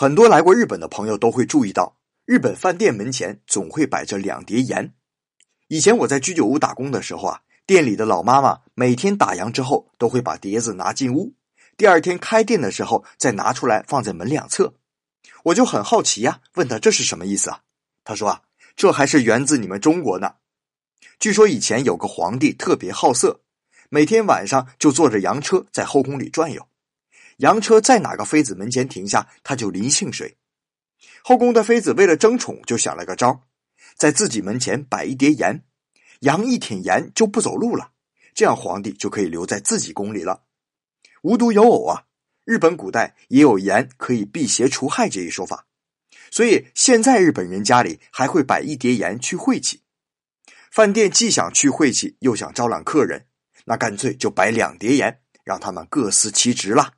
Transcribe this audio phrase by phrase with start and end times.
[0.00, 4.94] 很多来过日本的朋友都会注意到，日本饭店门前总会摆着两碟盐。
[5.68, 11.34] 以前我在居酒屋打工的时候啊，店里的老妈妈每天打烊之后都会把碟子拿进屋，
[11.76, 14.72] 第二天开店的时候再拿出来放在门两侧。
[15.42, 17.60] 我就很好奇呀，问他这是什么意思啊？
[18.02, 18.40] 他说啊，
[18.74, 20.36] 这还是源自你们中国呢。
[21.18, 23.42] 据说以前有个皇帝特别好色，
[23.90, 26.66] 每天晚上就坐着洋车在后宫里转悠。
[27.40, 30.36] 洋车在哪个妃子门前停下，他就临幸谁。
[31.22, 33.46] 后宫的妃子为了争宠，就想了个招，
[33.96, 35.64] 在自己门前摆一碟盐，
[36.20, 37.92] 羊一舔盐就不走路了，
[38.34, 40.42] 这样皇帝就可以留在自己宫里了。
[41.22, 42.04] 无独有偶啊，
[42.44, 45.66] 日本古代也有盐可以辟邪除害这一说法，
[46.30, 49.80] 所以现在日本人家里还会摆一碟盐去晦气。
[50.70, 53.24] 饭店既想去晦气，又想招揽客人，
[53.64, 56.96] 那干脆就摆两碟盐，让他们各司其职了。